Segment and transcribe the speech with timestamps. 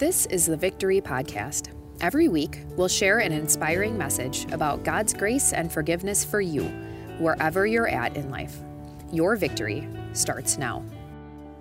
[0.00, 1.74] This is the Victory Podcast.
[2.00, 6.62] Every week, we'll share an inspiring message about God's grace and forgiveness for you,
[7.18, 8.56] wherever you're at in life.
[9.12, 10.82] Your victory starts now.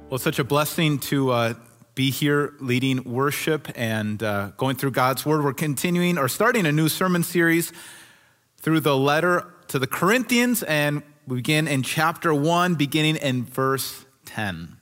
[0.07, 1.53] Well, it's such a blessing to uh,
[1.95, 5.43] be here leading worship and uh, going through God's Word.
[5.43, 7.73] We're continuing or starting a new sermon series
[8.55, 14.05] through the letter to the Corinthians, and we begin in chapter 1, beginning in verse
[14.27, 14.78] 10.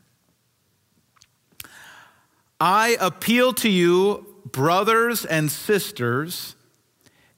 [2.59, 6.55] I appeal to you, brothers and sisters,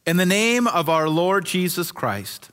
[0.05, 2.49] in the name of our Lord Jesus Christ,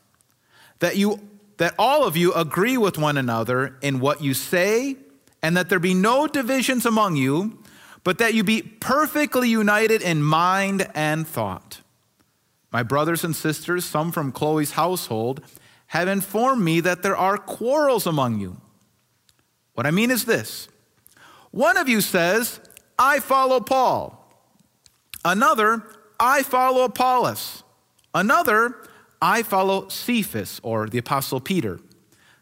[0.81, 1.21] that you
[1.59, 4.97] that all of you agree with one another in what you say,
[5.43, 7.59] and that there be no divisions among you,
[8.05, 11.81] but that you be perfectly united in mind and thought.
[12.73, 15.41] My brothers and sisters, some from Chloe's household,
[15.89, 18.59] have informed me that there are quarrels among you.
[19.75, 20.69] What I mean is this
[21.57, 22.61] one of you says,
[22.99, 24.23] I follow Paul.
[25.25, 25.83] Another,
[26.21, 27.63] I follow Apollos.
[28.15, 28.77] Another,
[29.23, 31.81] I follow Cephas or the Apostle Peter.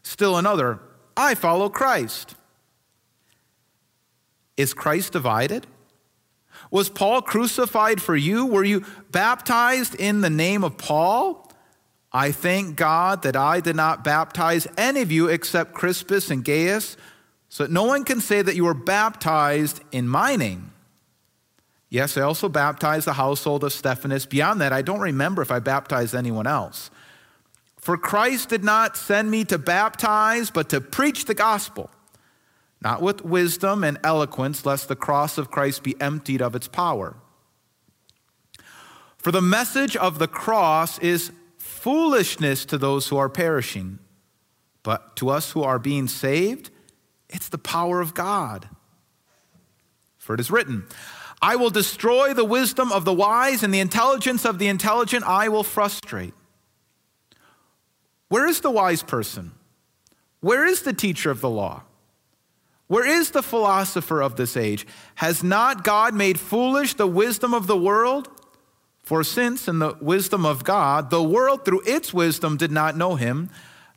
[0.03, 0.81] Still another,
[1.15, 2.35] I follow Christ.
[4.57, 5.65] Is Christ divided?
[6.69, 8.45] Was Paul crucified for you?
[8.45, 11.49] Were you baptized in the name of Paul?
[12.11, 16.97] I thank God that I did not baptize any of you except Crispus and Gaius,
[17.55, 20.73] so that no one can say that you were baptized in my name.
[21.89, 24.25] Yes, I also baptized the household of Stephanas.
[24.25, 26.91] Beyond that, I don't remember if I baptized anyone else.
[27.77, 31.89] For Christ did not send me to baptize, but to preach the gospel,
[32.81, 37.15] not with wisdom and eloquence, lest the cross of Christ be emptied of its power.
[39.17, 43.99] For the message of the cross is foolishness to those who are perishing,
[44.83, 46.71] but to us who are being saved,
[47.29, 48.69] it's the power of God.
[50.17, 50.85] For it is written,
[51.41, 55.49] I will destroy the wisdom of the wise, and the intelligence of the intelligent I
[55.49, 56.33] will frustrate.
[58.29, 59.51] Where is the wise person?
[60.39, 61.83] Where is the teacher of the law?
[62.87, 64.85] Where is the philosopher of this age?
[65.15, 68.29] Has not God made foolish the wisdom of the world?
[69.01, 73.15] For since in the wisdom of God, the world through its wisdom did not know
[73.15, 73.51] him,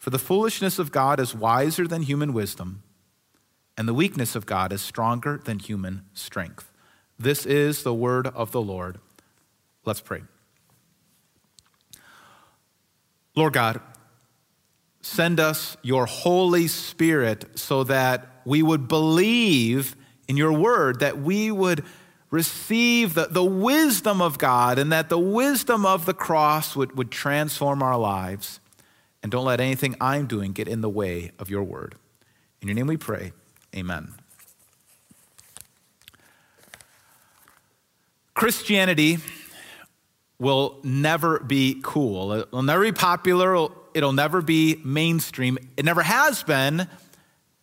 [0.00, 2.82] For the foolishness of God is wiser than human wisdom,
[3.76, 6.72] and the weakness of God is stronger than human strength.
[7.18, 8.98] This is the word of the Lord.
[9.84, 10.22] Let's pray.
[13.36, 13.82] Lord God,
[15.02, 19.96] send us your Holy Spirit so that we would believe
[20.26, 21.84] in your word, that we would
[22.30, 27.10] receive the, the wisdom of God, and that the wisdom of the cross would, would
[27.10, 28.60] transform our lives.
[29.22, 31.94] And don't let anything I'm doing get in the way of your word.
[32.62, 33.32] In your name we pray.
[33.74, 34.14] Amen.
[38.34, 39.18] Christianity
[40.38, 42.32] will never be cool.
[42.32, 43.68] It'll never be popular.
[43.92, 45.58] It'll never be mainstream.
[45.76, 46.88] It never has been,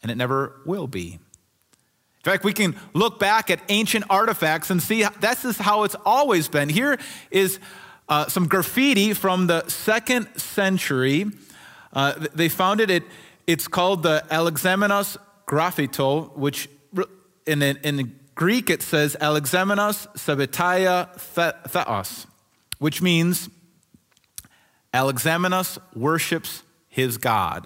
[0.03, 1.13] and it never will be.
[1.13, 5.95] In fact, we can look back at ancient artifacts and see this is how it's
[6.05, 6.69] always been.
[6.69, 6.99] Here
[7.31, 7.59] is
[8.09, 11.25] uh, some graffiti from the second century.
[11.97, 13.03] Uh, they found it, it,
[13.47, 16.69] it's called the Alexamenos Graffito, which
[17.47, 21.09] in, in Greek it says Alexamenos Sabbatia
[21.67, 22.27] Theos
[22.77, 23.49] which means
[24.93, 27.65] Alexamenos worships his God.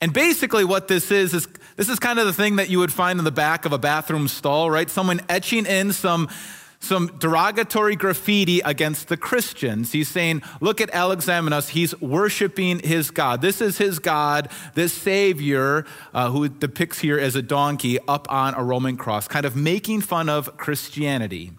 [0.00, 1.46] And basically, what this is, is
[1.76, 3.78] this is kind of the thing that you would find in the back of a
[3.78, 4.88] bathroom stall, right?
[4.88, 6.30] Someone etching in some,
[6.78, 9.92] some derogatory graffiti against the Christians.
[9.92, 13.40] He's saying, Look at Alexamenos, he's worshiping his God.
[13.40, 18.54] This is his God, this Savior, uh, who depicts here as a donkey up on
[18.54, 21.52] a Roman cross, kind of making fun of Christianity.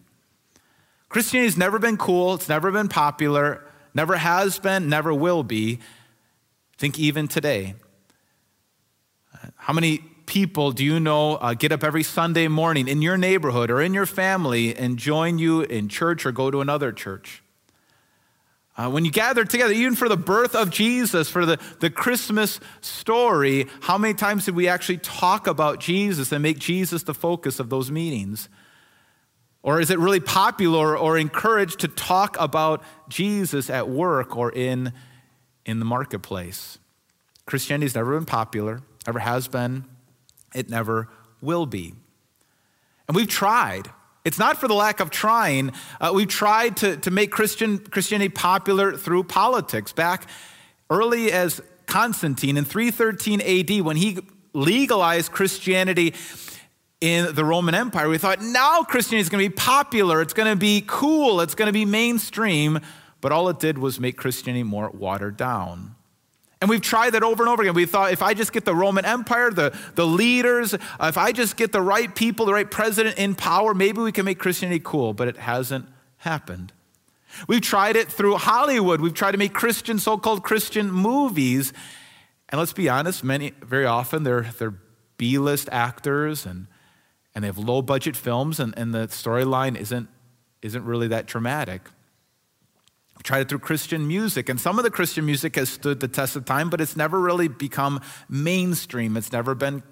[1.09, 5.79] Christianity's never been cool, it's never been popular, never has been, never will be.
[6.77, 7.75] Think even today.
[9.55, 13.71] How many people do you know uh, get up every Sunday morning in your neighborhood
[13.71, 17.41] or in your family and join you in church or go to another church?
[18.77, 22.59] Uh, when you gather together, even for the birth of Jesus, for the, the Christmas
[22.79, 27.59] story, how many times did we actually talk about Jesus and make Jesus the focus
[27.59, 28.49] of those meetings?
[29.63, 34.93] Or is it really popular or encouraged to talk about Jesus at work or in,
[35.65, 36.77] in the marketplace?
[37.47, 39.85] Christianity has never been popular, ever has been,
[40.53, 41.09] it never
[41.41, 41.93] will be.
[43.07, 43.89] And we've tried.
[44.25, 45.71] It's not for the lack of trying.
[46.01, 49.93] Uh, we've tried to, to make Christian, Christianity popular through politics.
[49.93, 50.29] Back
[50.89, 54.19] early as Constantine in 313 AD, when he
[54.53, 56.13] legalized Christianity
[56.99, 58.09] in the Roman Empire.
[58.09, 61.55] We thought now Christianity is going to be popular, it's going to be cool, it's
[61.55, 62.79] going to be mainstream,
[63.21, 65.95] but all it did was make Christianity more watered down.
[66.59, 67.75] And we've tried that over and over again.
[67.75, 71.55] We thought if I just get the Roman Empire, the, the leaders, if I just
[71.55, 75.13] get the right people, the right president in power, maybe we can make Christianity cool,
[75.13, 75.87] but it hasn't
[76.17, 76.73] happened.
[77.47, 79.01] We've tried it through Hollywood.
[79.01, 81.73] We've tried to make Christian, so called Christian movies.
[82.49, 84.73] And let's be honest, many, very often they're, they're
[85.17, 86.67] B list actors and
[87.37, 90.09] and they have low budget films, and, and the storyline isn't,
[90.63, 91.83] isn't really that dramatic.
[93.17, 96.07] We tried it through Christian music, and some of the Christian music has stood the
[96.07, 97.99] test of time, but it's never really become
[98.29, 99.17] mainstream.
[99.17, 99.83] It's never been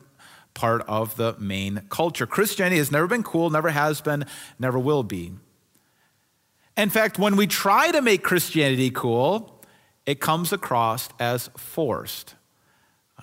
[0.53, 2.25] part of the main culture.
[2.25, 4.25] Christianity has never been cool, never has been,
[4.59, 5.33] never will be.
[6.77, 9.61] In fact, when we try to make Christianity cool,
[10.05, 12.35] it comes across as forced.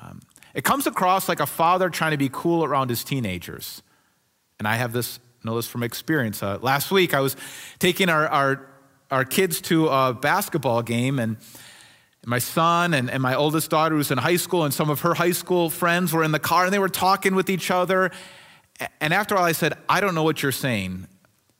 [0.00, 0.20] Um,
[0.54, 3.82] it comes across like a father trying to be cool around his teenagers.
[4.58, 6.42] And I have this, know this from experience.
[6.42, 7.36] Uh, last week, I was
[7.78, 8.68] taking our, our,
[9.12, 11.36] our kids to a basketball game, and
[12.24, 15.12] my son and, and my oldest daughter, who's in high school, and some of her
[15.12, 18.10] high school friends were in the car, and they were talking with each other.
[19.00, 21.06] And after all, I said, I don't know what you're saying.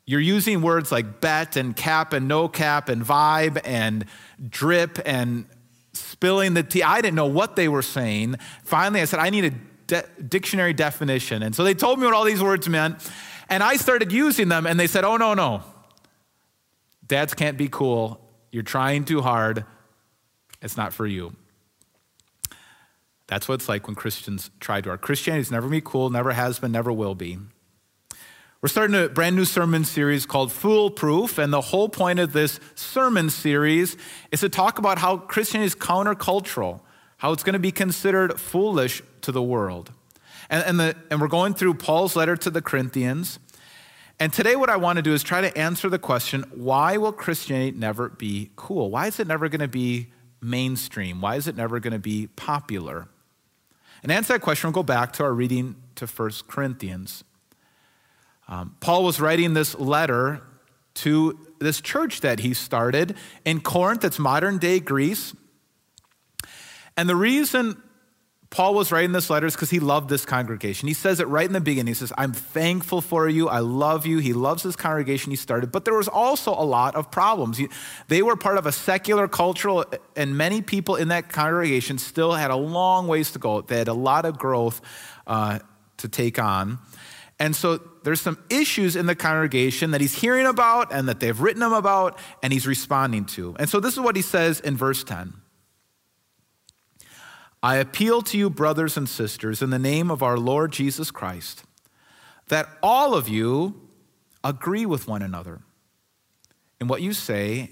[0.06, 4.06] You're using words like bet and cap and no cap and vibe and
[4.49, 5.44] drip and
[5.93, 6.82] spilling the tea.
[6.82, 8.37] I didn't know what they were saying.
[8.64, 9.50] Finally, I said, I need a
[9.87, 11.43] de- dictionary definition.
[11.43, 12.96] And so they told me what all these words meant.
[13.50, 15.62] And I started using them, and they said, Oh, no, no.
[17.12, 18.26] Dads can't be cool.
[18.53, 19.67] You're trying too hard.
[20.62, 21.37] It's not for you.
[23.26, 24.88] That's what it's like when Christians try to.
[24.88, 27.37] Our Christianity's never be cool, never has been, never will be.
[28.62, 32.59] We're starting a brand new sermon series called Foolproof, and the whole point of this
[32.76, 33.99] sermon series
[34.31, 36.81] is to talk about how Christianity is countercultural,
[37.19, 39.93] how it's going to be considered foolish to the world.
[40.49, 43.38] And, and, the, and we're going through Paul's letter to the Corinthians.
[44.23, 47.11] And today, what I want to do is try to answer the question why will
[47.11, 48.89] Christianity never be cool?
[48.89, 51.21] Why is it never going to be mainstream?
[51.21, 53.09] Why is it never going to be popular?
[54.01, 57.25] And to answer that question, we'll go back to our reading to 1 Corinthians.
[58.47, 60.41] Um, Paul was writing this letter
[60.95, 65.35] to this church that he started in Corinth, that's modern day Greece.
[66.97, 67.83] And the reason
[68.52, 70.87] Paul was writing this letter because he loved this congregation.
[70.87, 71.87] He says it right in the beginning.
[71.87, 73.49] He says, I'm thankful for you.
[73.49, 74.19] I love you.
[74.19, 75.72] He loves this congregation he started.
[75.72, 77.58] But there was also a lot of problems.
[78.08, 82.50] They were part of a secular cultural, and many people in that congregation still had
[82.50, 83.62] a long ways to go.
[83.62, 84.82] They had a lot of growth
[85.26, 85.60] uh,
[85.96, 86.78] to take on.
[87.38, 91.40] And so there's some issues in the congregation that he's hearing about and that they've
[91.40, 93.56] written him about and he's responding to.
[93.58, 95.42] And so this is what he says in verse 10.
[97.62, 101.62] I appeal to you, brothers and sisters, in the name of our Lord Jesus Christ,
[102.49, 103.88] that all of you
[104.43, 105.61] agree with one another
[106.81, 107.71] in what you say,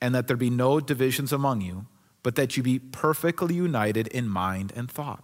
[0.00, 1.86] and that there be no divisions among you,
[2.24, 5.22] but that you be perfectly united in mind and thought.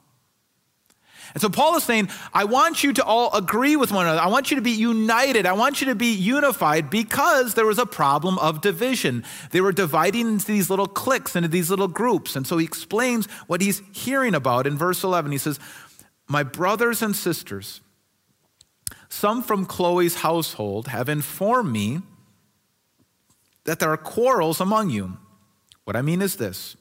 [1.33, 4.21] And so Paul is saying, I want you to all agree with one another.
[4.21, 5.47] I want you to be united.
[5.47, 9.25] I want you to be unified because there was a problem of division.
[9.51, 12.37] They were dividing into these little cliques, into these little groups.
[12.37, 15.33] And so he explains what he's hearing about in verse 11.
[15.33, 15.59] He says,
[16.29, 17.81] My brothers and sisters,
[19.09, 22.03] some from Chloe's household have informed me
[23.65, 25.17] that there are quarrels among you.
[25.85, 26.77] What I mean is this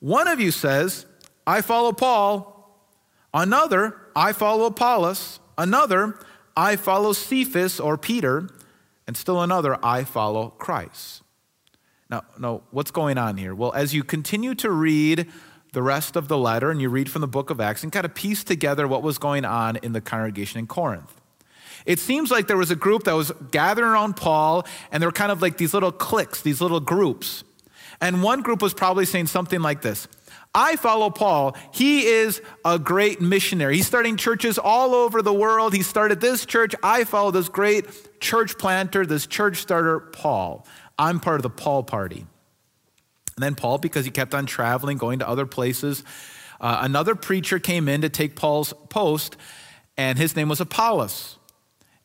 [0.00, 1.06] one of you says,
[1.46, 2.59] I follow Paul
[3.32, 5.40] Another, I follow Apollos.
[5.56, 6.18] Another,
[6.56, 8.48] I follow Cephas or Peter.
[9.06, 11.22] And still another, I follow Christ.
[12.08, 13.54] Now, no, what's going on here?
[13.54, 15.28] Well, as you continue to read
[15.72, 18.04] the rest of the letter and you read from the book of Acts and kind
[18.04, 21.14] of piece together what was going on in the congregation in Corinth.
[21.86, 25.12] It seems like there was a group that was gathering around Paul, and there were
[25.12, 27.42] kind of like these little cliques, these little groups.
[28.00, 30.08] And one group was probably saying something like this
[30.54, 31.56] I follow Paul.
[31.72, 33.76] He is a great missionary.
[33.76, 35.72] He's starting churches all over the world.
[35.72, 36.74] He started this church.
[36.82, 40.66] I follow this great church planter, this church starter, Paul.
[40.98, 42.26] I'm part of the Paul party.
[43.36, 46.02] And then Paul, because he kept on traveling, going to other places,
[46.60, 49.36] uh, another preacher came in to take Paul's post,
[49.96, 51.38] and his name was Apollos.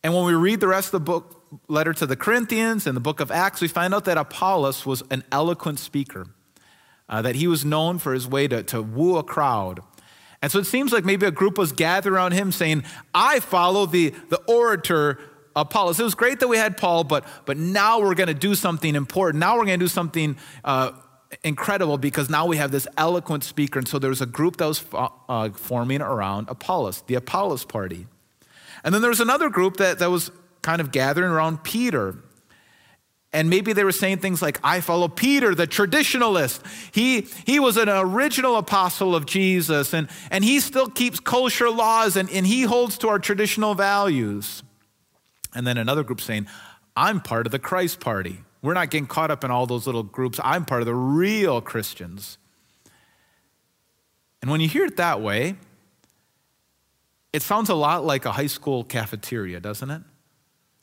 [0.04, 3.02] And when we read the rest of the book, letter to the Corinthians and the
[3.02, 6.28] book of Acts, we find out that Apollos was an eloquent speaker,
[7.10, 9.82] uh, that he was known for his way to, to woo a crowd.
[10.42, 12.84] And so it seems like maybe a group was gathered around him saying,
[13.14, 15.20] I follow the, the orator
[15.56, 16.00] Apollos.
[16.00, 18.94] It was great that we had Paul, but, but now we're going to do something
[18.94, 19.40] important.
[19.40, 20.92] Now we're going to do something uh,
[21.44, 23.80] incredible because now we have this eloquent speaker.
[23.80, 28.08] And so there was a group that was uh, forming around Apollos, the Apollos party.
[28.84, 30.30] And then there was another group that, that was
[30.62, 32.18] kind of gathering around Peter.
[33.36, 36.62] And maybe they were saying things like, I follow Peter, the traditionalist.
[36.94, 42.16] He, he was an original apostle of Jesus, and, and he still keeps kosher laws,
[42.16, 44.64] and, and he holds to our traditional values.
[45.54, 46.48] And then another group saying,
[46.96, 48.40] I'm part of the Christ party.
[48.62, 50.40] We're not getting caught up in all those little groups.
[50.42, 52.38] I'm part of the real Christians.
[54.42, 55.58] And when you hear it that way,
[57.34, 60.04] it sounds a lot like a high school cafeteria, doesn't it?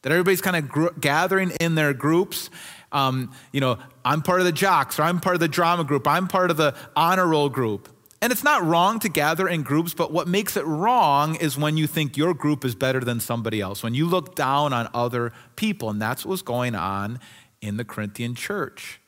[0.02, 2.50] That everybody's kind of gr- gathering in their groups.
[2.90, 6.06] Um, you know, I'm part of the jocks, or I'm part of the drama group,
[6.06, 7.88] I'm part of the honor roll group.
[8.21, 11.76] And it's not wrong to gather in groups, but what makes it wrong is when
[11.76, 15.32] you think your group is better than somebody else, when you look down on other
[15.56, 15.90] people.
[15.90, 17.18] And that's what was going on
[17.61, 19.00] in the Corinthian church.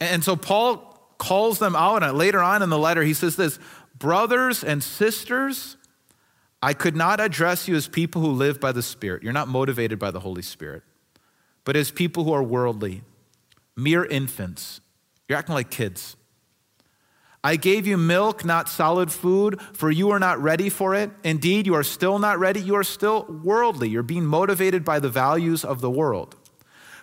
[0.00, 3.58] And so Paul calls them out, and later on in the letter, he says this
[3.98, 5.76] Brothers and sisters,
[6.62, 9.22] I could not address you as people who live by the Spirit.
[9.22, 10.82] You're not motivated by the Holy Spirit,
[11.64, 13.02] but as people who are worldly,
[13.76, 14.80] mere infants.
[15.28, 16.16] You're acting like kids.
[17.42, 21.10] I gave you milk, not solid food, for you are not ready for it.
[21.24, 22.60] Indeed, you are still not ready.
[22.60, 23.88] You are still worldly.
[23.88, 26.36] You're being motivated by the values of the world.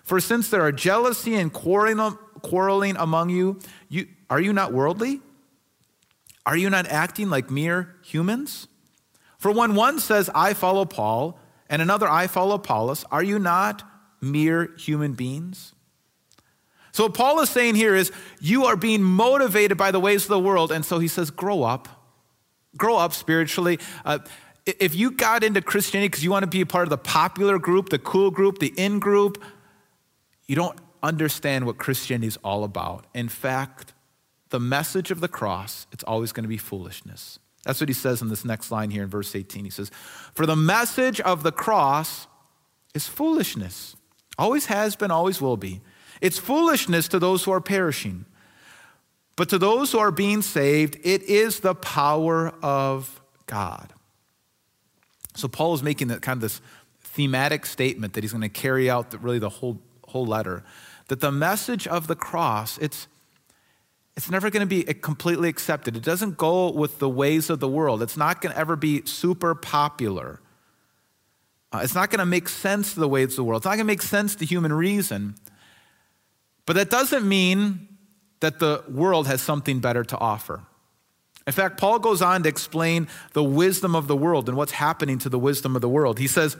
[0.03, 3.59] For since there are jealousy and quarreling among you,
[3.89, 5.21] you are you not worldly?
[6.45, 8.67] Are you not acting like mere humans?
[9.37, 11.39] For when one says, I follow Paul,
[11.69, 13.83] and another, I follow Apollos, are you not
[14.21, 15.73] mere human beings?
[16.91, 20.29] So, what Paul is saying here is you are being motivated by the ways of
[20.29, 20.71] the world.
[20.71, 21.87] And so he says, grow up.
[22.75, 23.77] Grow up spiritually.
[24.03, 24.19] Uh,
[24.65, 27.59] if you got into Christianity because you want to be a part of the popular
[27.59, 29.43] group, the cool group, the in group,
[30.47, 33.05] you don't understand what Christianity is all about.
[33.13, 33.93] In fact,
[34.49, 37.37] the message of the cross, it's always going to be foolishness.
[37.67, 39.65] That's what he says in this next line here in verse 18.
[39.65, 39.91] He says,
[40.33, 42.25] For the message of the cross
[42.95, 43.97] is foolishness.
[44.37, 45.81] Always has been, always will be.
[46.21, 48.23] It's foolishness to those who are perishing.
[49.35, 53.91] But to those who are being saved, it is the power of God.
[55.35, 56.61] So Paul is making that kind of this
[57.01, 60.63] thematic statement that he's going to carry out the, really the whole, whole letter.
[61.09, 63.09] That the message of the cross, it's,
[64.17, 65.95] it's never going to be completely accepted.
[65.95, 68.01] It doesn't go with the ways of the world.
[68.01, 70.39] It's not going to ever be super popular.
[71.71, 73.59] Uh, it's not going to make sense to the ways of the world.
[73.59, 75.35] It's not going to make sense to human reason.
[76.65, 77.87] But that doesn't mean
[78.39, 80.63] that the world has something better to offer.
[81.45, 85.19] In fact, Paul goes on to explain the wisdom of the world and what's happening
[85.19, 86.17] to the wisdom of the world.
[86.17, 86.57] He says,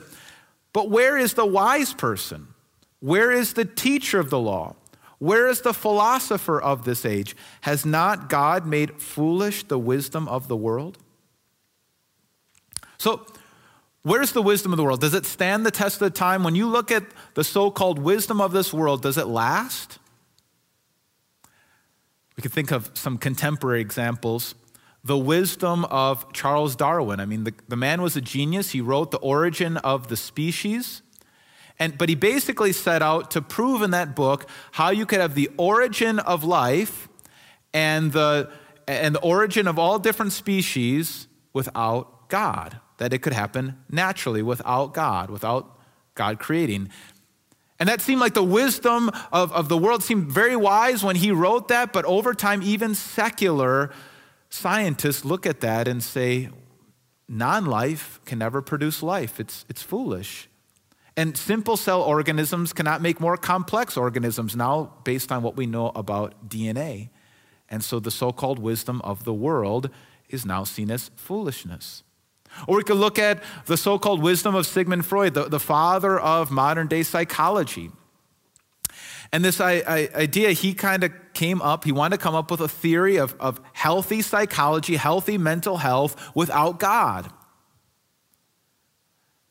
[0.72, 2.54] But where is the wise person?
[3.00, 4.76] Where is the teacher of the law?
[5.18, 7.36] Where is the philosopher of this age?
[7.62, 10.98] Has not God made foolish the wisdom of the world?
[12.98, 13.26] So,
[14.08, 15.02] Where's the wisdom of the world?
[15.02, 16.42] Does it stand the test of the time?
[16.42, 19.98] When you look at the so called wisdom of this world, does it last?
[22.34, 24.54] We could think of some contemporary examples.
[25.04, 27.20] The wisdom of Charles Darwin.
[27.20, 28.70] I mean, the, the man was a genius.
[28.70, 31.02] He wrote The Origin of the Species.
[31.78, 35.34] And, but he basically set out to prove in that book how you could have
[35.34, 37.08] the origin of life
[37.72, 38.50] and the,
[38.86, 44.92] and the origin of all different species without God that it could happen naturally without
[44.92, 45.78] God, without
[46.14, 46.90] God creating.
[47.78, 51.30] And that seemed like the wisdom of, of the world seemed very wise when he
[51.30, 53.90] wrote that, but over time, even secular
[54.50, 56.50] scientists look at that and say,
[57.28, 59.38] non life can never produce life.
[59.38, 60.48] It's, it's foolish.
[61.18, 65.90] And simple cell organisms cannot make more complex organisms now based on what we know
[65.96, 67.08] about DNA.
[67.68, 69.90] And so the so called wisdom of the world
[70.28, 72.04] is now seen as foolishness.
[72.68, 76.20] Or we could look at the so called wisdom of Sigmund Freud, the, the father
[76.20, 77.90] of modern day psychology.
[79.32, 82.68] And this idea, he kind of came up, he wanted to come up with a
[82.68, 87.32] theory of, of healthy psychology, healthy mental health without God.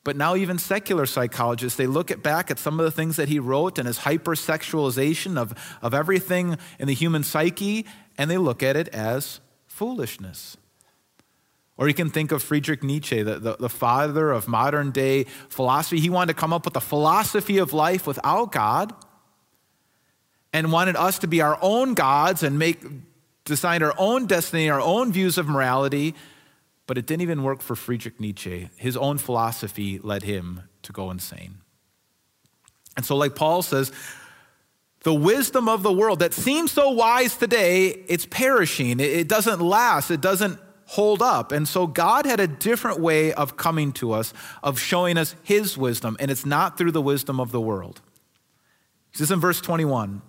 [0.08, 3.28] But now, even secular psychologists, they look at back at some of the things that
[3.28, 7.84] he wrote and his hypersexualization of, of everything in the human psyche,
[8.16, 10.56] and they look at it as foolishness.
[11.76, 16.00] Or you can think of Friedrich Nietzsche, the, the, the, father of modern day philosophy.
[16.00, 18.94] He wanted to come up with a philosophy of life without God
[20.54, 22.82] and wanted us to be our own gods and make
[23.44, 26.14] design our own destiny, our own views of morality.
[26.88, 28.70] But it didn't even work for Friedrich Nietzsche.
[28.76, 31.58] His own philosophy led him to go insane.
[32.96, 33.92] And so, like Paul says,
[35.04, 38.98] the wisdom of the world that seems so wise today, it's perishing.
[38.98, 40.10] It doesn't last.
[40.10, 41.52] It doesn't hold up.
[41.52, 45.76] And so God had a different way of coming to us, of showing us his
[45.76, 48.00] wisdom, and it's not through the wisdom of the world.
[49.10, 50.22] He says in verse 21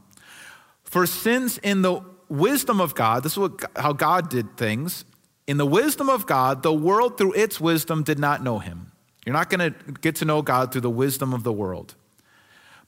[0.83, 5.05] For since in the wisdom of God, this is what, how God did things,
[5.49, 8.91] in the wisdom of God, the world through its wisdom did not know him.
[9.25, 11.95] You're not going to get to know God through the wisdom of the world.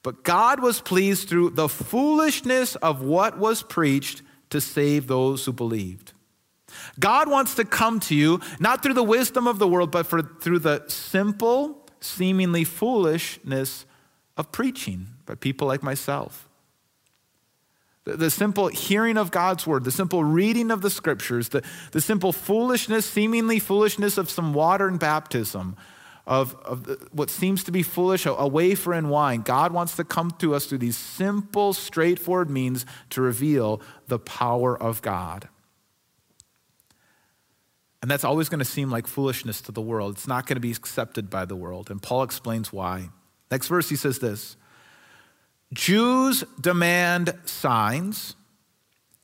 [0.04, 5.52] But God was pleased through the foolishness of what was preached to save those who
[5.52, 6.14] believed.
[7.00, 10.22] God wants to come to you not through the wisdom of the world, but for,
[10.22, 13.88] through the simple, seemingly foolishness
[14.38, 16.48] of preaching by people like myself.
[18.06, 22.02] The, the simple hearing of God's word, the simple reading of the scriptures, the, the
[22.02, 25.76] simple foolishness, seemingly foolishness of some water and baptism,
[26.26, 29.42] of, of what seems to be foolish, a, a wafer and wine.
[29.42, 34.78] God wants to come to us through these simple, straightforward means to reveal the power
[34.78, 35.48] of God.
[38.02, 40.16] And that's always going to seem like foolishness to the world.
[40.16, 41.92] It's not going to be accepted by the world.
[41.92, 43.10] And Paul explains why.
[43.52, 44.58] Next verse, he says this
[45.74, 48.36] Jews demand signs,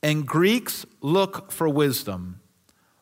[0.02, 2.40] and Greeks look for wisdom,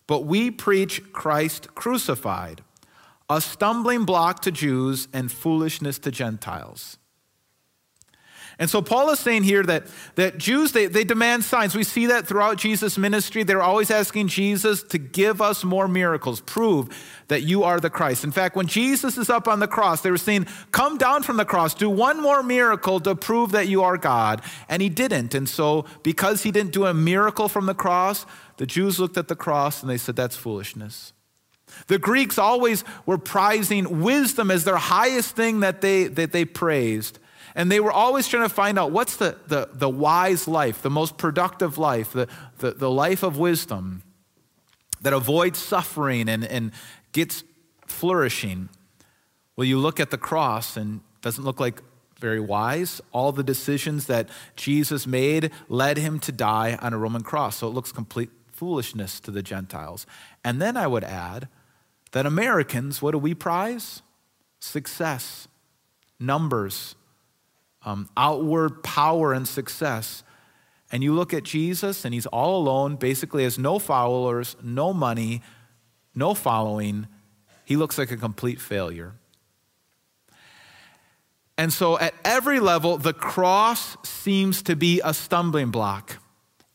[0.06, 2.62] but we preach Christ crucified,
[3.30, 6.98] a stumbling block to Jews and foolishness to Gentiles.
[8.58, 11.74] And so Paul is saying here that, that Jews, they, they demand signs.
[11.74, 13.42] We see that throughout Jesus' ministry.
[13.42, 16.88] They're always asking Jesus to give us more miracles, prove
[17.28, 18.24] that you are the Christ.
[18.24, 21.36] In fact, when Jesus is up on the cross, they were saying, Come down from
[21.36, 24.40] the cross, do one more miracle to prove that you are God.
[24.70, 25.34] And he didn't.
[25.34, 28.24] And so, because he didn't do a miracle from the cross,
[28.56, 31.12] the Jews looked at the cross and they said, That's foolishness.
[31.88, 37.18] The Greeks always were prizing wisdom as their highest thing that they, that they praised.
[37.56, 40.90] And they were always trying to find out what's the, the, the wise life, the
[40.90, 44.02] most productive life, the, the, the life of wisdom
[45.00, 46.70] that avoids suffering and, and
[47.12, 47.44] gets
[47.86, 48.68] flourishing.
[49.56, 51.80] Well, you look at the cross and it doesn't look like
[52.20, 53.00] very wise.
[53.10, 57.56] All the decisions that Jesus made led him to die on a Roman cross.
[57.56, 60.06] So it looks complete foolishness to the Gentiles.
[60.44, 61.48] And then I would add
[62.12, 64.02] that Americans, what do we prize?
[64.60, 65.48] Success,
[66.20, 66.96] numbers,
[67.86, 70.22] um, outward power and success.
[70.92, 75.42] And you look at Jesus, and he's all alone, basically has no followers, no money,
[76.14, 77.06] no following.
[77.64, 79.14] He looks like a complete failure.
[81.58, 86.18] And so, at every level, the cross seems to be a stumbling block.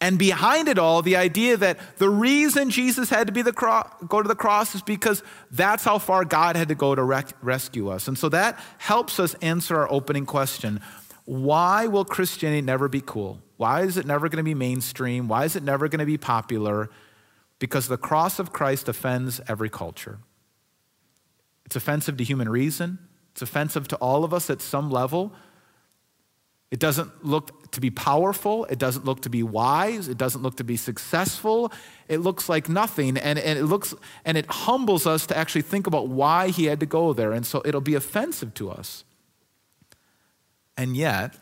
[0.02, 3.88] And behind it all, the idea that the reason Jesus had to be the cro-
[4.08, 5.22] go to the cross is because
[5.52, 8.08] that's how far God had to go to rec- rescue us.
[8.08, 10.82] And so that helps us answer our opening question
[11.32, 13.42] why will Christianity never be cool?
[13.56, 15.30] Why is it never going to be mainstream?
[15.30, 16.90] Why is it never going to be popular?
[17.58, 20.20] Because the cross of Christ offends every culture.
[21.66, 23.00] It's offensive to human reason,
[23.32, 25.32] it's offensive to all of us at some level.
[26.70, 28.66] It doesn't look to be powerful.
[28.66, 30.10] It doesn't look to be wise.
[30.10, 31.72] It doesn't look to be successful.
[32.10, 33.18] It looks like nothing.
[33.18, 33.94] And, and it looks
[34.26, 37.32] and it humbles us to actually think about why he had to go there.
[37.32, 39.06] And so it'll be offensive to us.
[40.78, 41.36] And yet,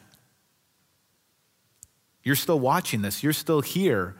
[2.23, 4.15] you're still watching this, you're still here.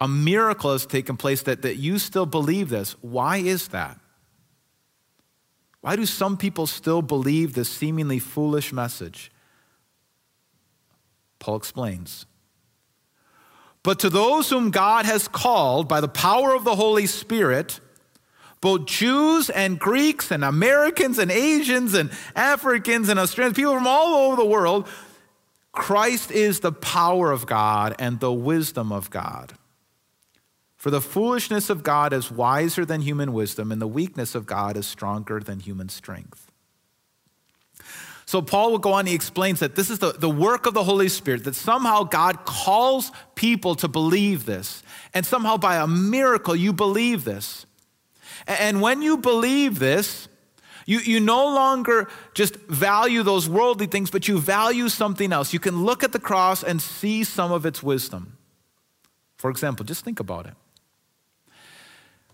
[0.00, 2.96] A miracle has taken place that, that you still believe this.
[3.02, 4.00] Why is that?
[5.80, 9.30] Why do some people still believe this seemingly foolish message?
[11.38, 12.26] Paul explains.
[13.82, 17.80] But to those whom God has called by the power of the Holy Spirit,
[18.62, 24.30] both Jews and Greeks and Americans and Asians and Africans and Australians, people from all
[24.30, 24.88] over the world,
[25.72, 29.54] Christ is the power of God and the wisdom of God.
[30.76, 34.76] For the foolishness of God is wiser than human wisdom, and the weakness of God
[34.76, 36.50] is stronger than human strength.
[38.26, 40.84] So, Paul will go on, he explains that this is the, the work of the
[40.84, 46.54] Holy Spirit, that somehow God calls people to believe this, and somehow by a miracle
[46.54, 47.66] you believe this.
[48.46, 50.28] And when you believe this,
[50.86, 55.52] you, you no longer just value those worldly things, but you value something else.
[55.52, 58.36] You can look at the cross and see some of its wisdom.
[59.36, 60.54] For example, just think about it.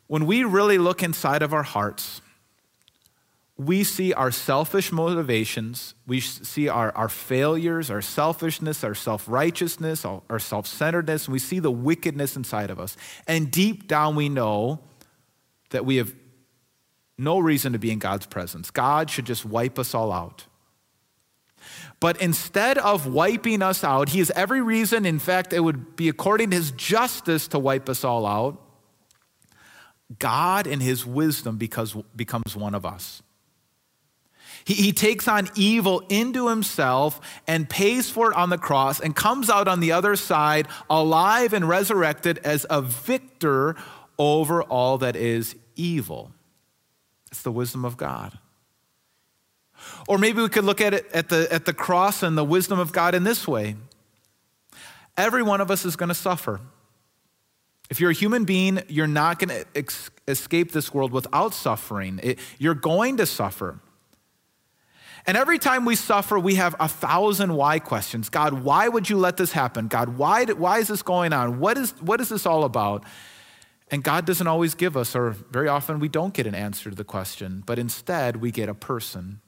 [0.06, 2.22] when we really look inside of our hearts,
[3.58, 10.04] we see our selfish motivations, we see our, our failures, our selfishness, our self righteousness,
[10.04, 12.96] our self centeredness, and we see the wickedness inside of us.
[13.26, 14.80] And deep down, we know
[15.70, 16.14] that we have
[17.16, 18.70] no reason to be in God's presence.
[18.70, 20.46] God should just wipe us all out.
[22.00, 26.08] But instead of wiping us out, He has every reason, in fact, it would be
[26.08, 28.62] according to His justice to wipe us all out.
[30.18, 33.22] God, in His wisdom, because, becomes one of us.
[34.64, 39.16] He, he takes on evil into himself and pays for it on the cross and
[39.16, 43.76] comes out on the other side alive and resurrected as a victor
[44.18, 46.32] over all that is evil.
[47.30, 48.38] It's the wisdom of God.
[50.08, 52.78] Or maybe we could look at it at the, at the cross and the wisdom
[52.78, 53.76] of God in this way.
[55.16, 56.60] Every one of us is going to suffer.
[57.90, 62.20] If you're a human being, you're not going to ex- escape this world without suffering.
[62.22, 63.80] It, you're going to suffer.
[65.26, 68.28] And every time we suffer, we have a thousand why questions.
[68.28, 69.88] God, why would you let this happen?
[69.88, 71.60] God, why, why is this going on?
[71.60, 73.04] What is, what is this all about?
[73.90, 76.96] And God doesn't always give us, or very often we don't get an answer to
[76.96, 79.40] the question, but instead we get a person.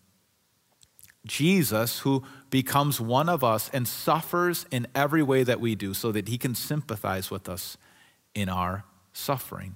[1.27, 6.11] Jesus, who becomes one of us and suffers in every way that we do so
[6.13, 7.77] that he can sympathize with us
[8.35, 9.75] in our suffering.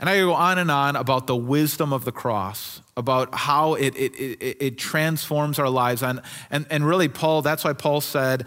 [0.00, 3.94] And I go on and on about the wisdom of the cross, about how it,
[3.96, 6.02] it, it, it, transforms our lives.
[6.02, 8.46] And, and, and really, Paul, that's why Paul said,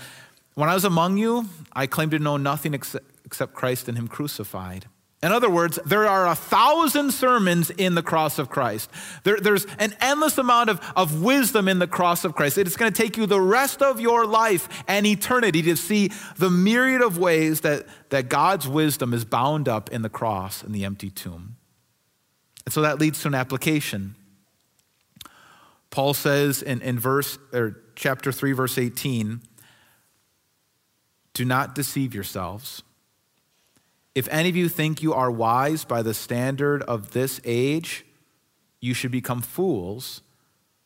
[0.55, 4.08] When I was among you, I claimed to know nothing except, except Christ and Him
[4.08, 4.86] crucified.
[5.24, 8.91] In other words, there are a thousand sermons in the cross of Christ.
[9.24, 12.60] There, there's an endless amount of, of wisdom in the cross of Christ.
[12.60, 16.52] It's going to take you the rest of your life and eternity to see the
[16.52, 20.86] myriad of ways that, that God's wisdom is bound up in the cross and the
[20.86, 21.56] empty tomb.
[22.65, 24.15] And so that leads to an application.
[25.89, 29.41] Paul says in, in verse or chapter 3, verse 18,
[31.34, 32.84] do not deceive yourselves.
[34.15, 38.06] If any of you think you are wise by the standard of this age,
[38.80, 40.21] you should become fools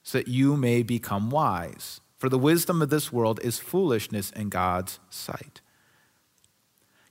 [0.04, 2.00] so that you may become wise.
[2.18, 5.62] For the wisdom of this world is foolishness in God's sight.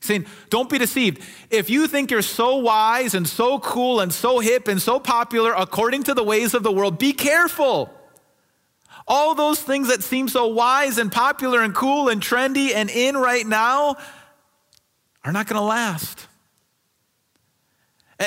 [0.00, 1.22] Saying, don't be deceived.
[1.50, 5.52] If you think you're so wise and so cool and so hip and so popular
[5.52, 7.92] according to the ways of the world, be careful.
[9.08, 13.16] All those things that seem so wise and popular and cool and trendy and in
[13.16, 13.96] right now,
[15.26, 16.28] are not going to last.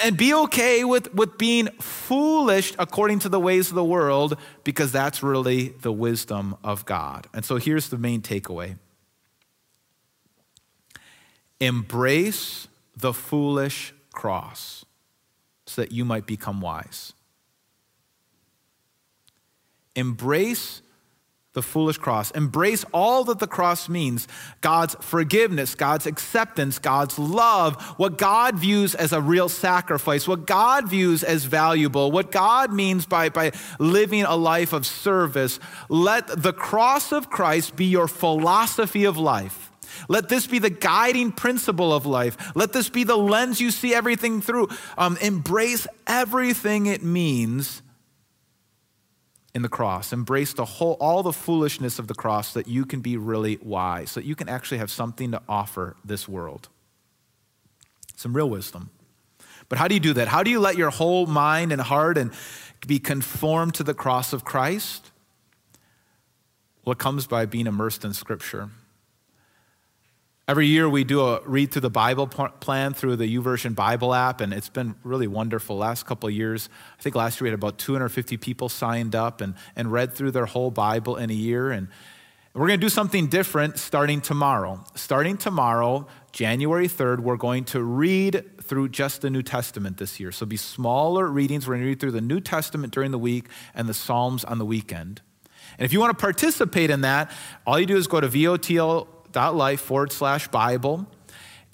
[0.03, 4.91] And be okay with, with being foolish according to the ways of the world, because
[4.91, 7.27] that's really the wisdom of God.
[7.33, 8.77] And so here's the main takeaway
[11.62, 14.85] embrace the foolish cross
[15.65, 17.13] so that you might become wise.
[19.95, 20.81] Embrace
[21.53, 22.29] the foolish cross.
[22.31, 24.27] Embrace all that the cross means
[24.62, 30.88] God's forgiveness, God's acceptance, God's love, what God views as a real sacrifice, what God
[30.88, 35.59] views as valuable, what God means by, by living a life of service.
[35.89, 39.71] Let the cross of Christ be your philosophy of life.
[40.07, 42.55] Let this be the guiding principle of life.
[42.55, 44.69] Let this be the lens you see everything through.
[44.99, 47.81] Um, embrace everything it means
[49.53, 50.13] in the cross.
[50.13, 53.57] Embrace the whole, all the foolishness of the cross so that you can be really
[53.62, 56.69] wise, so that you can actually have something to offer this world.
[58.15, 58.89] Some real wisdom.
[59.69, 60.27] But how do you do that?
[60.27, 62.31] How do you let your whole mind and heart and
[62.85, 65.12] be conformed to the cross of Christ?
[66.83, 68.69] Well, it comes by being immersed in Scripture.
[70.49, 74.41] Every year we do a read through the Bible plan through the YouVersion Bible app,
[74.41, 75.77] and it's been really wonderful.
[75.77, 79.41] Last couple of years, I think last year we had about 250 people signed up
[79.41, 81.69] and, and read through their whole Bible in a year.
[81.69, 81.88] And
[82.55, 84.83] we're going to do something different starting tomorrow.
[84.95, 90.31] Starting tomorrow, January 3rd, we're going to read through just the New Testament this year.
[90.31, 91.67] So be smaller readings.
[91.67, 94.57] We're going to read through the New Testament during the week and the Psalms on
[94.57, 95.21] the weekend.
[95.77, 97.29] And if you want to participate in that,
[97.67, 101.08] all you do is go to VOTL life forward slash Bible.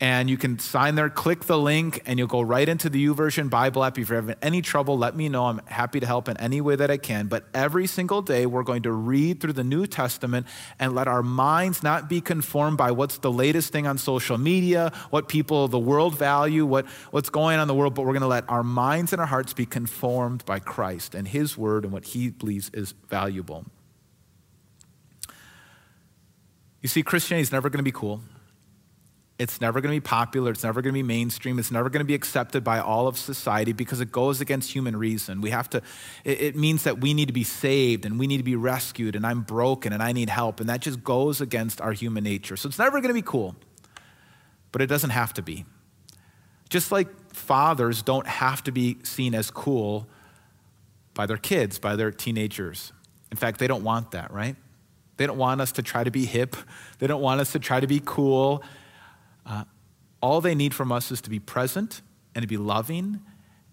[0.02, 3.50] And you can sign there, click the link, and you'll go right into the YouVersion
[3.50, 3.98] Bible app.
[3.98, 5.46] If you're having any trouble, let me know.
[5.46, 7.28] I'm happy to help in any way that I can.
[7.28, 10.48] But every single day, we're going to read through the New Testament
[10.80, 14.92] and let our minds not be conformed by what's the latest thing on social media,
[15.12, 18.22] what people the world value, what, what's going on in the world, but we're going
[18.22, 21.94] to let our minds and our hearts be conformed by Christ and His Word and
[21.94, 23.66] what He believes is valuable.
[26.86, 28.22] You see, Christianity is never going to be cool.
[29.40, 30.52] It's never going to be popular.
[30.52, 31.58] It's never going to be mainstream.
[31.58, 34.96] It's never going to be accepted by all of society because it goes against human
[34.96, 35.42] reason.
[35.42, 35.82] We have to,
[36.24, 39.16] it, it, means that we need to be saved and we need to be rescued
[39.16, 40.60] and I'm broken and I need help.
[40.60, 42.56] And that just goes against our human nature.
[42.56, 43.56] So it's never going to be cool,
[44.72, 45.66] but it doesn't have to be.
[46.70, 50.08] Just like fathers don't have to be seen as cool
[51.16, 52.94] by their kids, by their teenagers.
[53.32, 54.56] In fact, they don't want that, right?
[55.18, 56.56] They don't want us to try to be hip.
[57.00, 58.64] They don't want us to try to be cool.
[59.46, 59.64] Uh,
[60.22, 62.02] all they need from us is to be present
[62.34, 63.22] and to be loving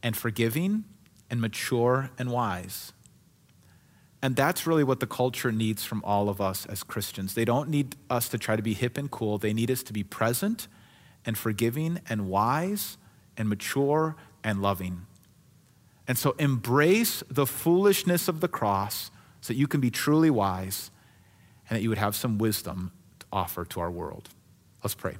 [0.03, 0.85] and forgiving
[1.31, 2.93] and mature and wise.
[4.23, 7.35] And that's really what the culture needs from all of us as Christians.
[7.35, 9.39] They don't need us to try to be hip and cool.
[9.39, 10.69] They need us to be present
[11.25, 12.99] and forgiving and wise
[13.37, 15.07] and mature and loving.
[16.07, 20.91] And so embrace the foolishness of the cross so that you can be truly wise
[21.73, 24.29] and that you would have some wisdom to offer to our world.
[24.85, 25.17] Let's pray.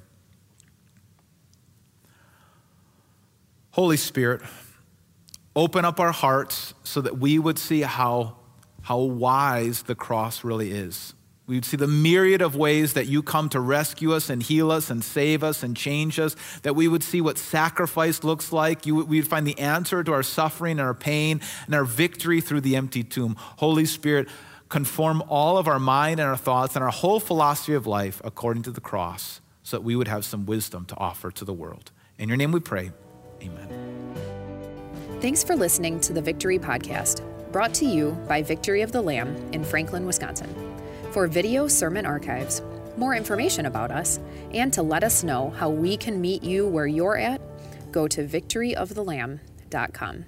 [3.71, 4.43] Holy Spirit,
[5.55, 8.35] open up our hearts so that we would see how,
[8.83, 11.15] how wise the cross really is.
[11.47, 14.69] We would see the myriad of ways that you come to rescue us and heal
[14.69, 18.85] us and save us and change us, that we would see what sacrifice looks like.
[18.85, 22.41] You, we would find the answer to our suffering and our pain and our victory
[22.41, 23.37] through the empty tomb.
[23.39, 24.27] Holy Spirit,
[24.73, 28.63] conform all of our mind and our thoughts and our whole philosophy of life according
[28.63, 31.91] to the cross so that we would have some wisdom to offer to the world.
[32.17, 32.91] In your name we pray.
[33.43, 34.15] Amen.
[35.21, 39.35] Thanks for listening to the Victory Podcast, brought to you by Victory of the Lamb
[39.53, 40.49] in Franklin, Wisconsin.
[41.11, 42.63] For video sermon archives,
[42.97, 44.19] more information about us,
[44.55, 47.39] and to let us know how we can meet you where you're at,
[47.91, 50.25] go to victoryofthelamb.com.